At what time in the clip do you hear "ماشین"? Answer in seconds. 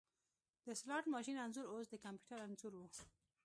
1.13-1.37